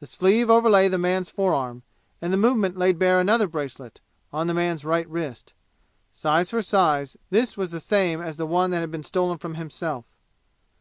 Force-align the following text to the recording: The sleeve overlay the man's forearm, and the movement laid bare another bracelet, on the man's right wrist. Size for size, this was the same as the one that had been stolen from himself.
The 0.00 0.08
sleeve 0.08 0.50
overlay 0.50 0.88
the 0.88 0.98
man's 0.98 1.30
forearm, 1.30 1.84
and 2.20 2.32
the 2.32 2.36
movement 2.36 2.76
laid 2.76 2.98
bare 2.98 3.20
another 3.20 3.46
bracelet, 3.46 4.00
on 4.32 4.48
the 4.48 4.54
man's 4.54 4.84
right 4.84 5.08
wrist. 5.08 5.52
Size 6.12 6.50
for 6.50 6.62
size, 6.62 7.16
this 7.30 7.56
was 7.56 7.70
the 7.70 7.78
same 7.78 8.20
as 8.20 8.38
the 8.38 8.46
one 8.48 8.72
that 8.72 8.80
had 8.80 8.90
been 8.90 9.04
stolen 9.04 9.38
from 9.38 9.54
himself. 9.54 10.04